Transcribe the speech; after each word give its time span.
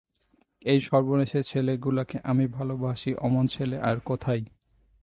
এই 0.65 0.79
সর্বনেশে 0.81 1.39
ছেলেগুলোকে 1.43 2.17
আমি 2.23 2.45
ভালোবাসি– 2.57 3.19
অমন 3.19 3.45
ছেলে 3.47 3.77
আছে 3.81 4.01
কোথায়! 4.05 4.43